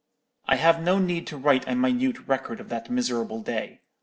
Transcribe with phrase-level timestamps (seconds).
[0.47, 3.81] "I have no need to write a minute record of that miserable day.